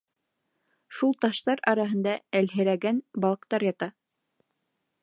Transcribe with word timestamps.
Шул 0.99 1.13
таштар 1.25 1.61
араһында 1.73 2.15
әлһерәгән 2.41 3.05
балыҡтар 3.27 3.71
ята. 3.71 3.95